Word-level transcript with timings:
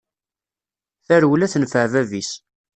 Tarewla 1.05 1.47
tenfeɛ 1.53 1.85
bab-is. 1.91 2.31